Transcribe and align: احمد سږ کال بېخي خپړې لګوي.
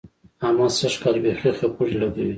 احمد 0.45 0.71
سږ 0.79 0.93
کال 1.01 1.15
بېخي 1.23 1.51
خپړې 1.57 1.95
لګوي. 2.01 2.29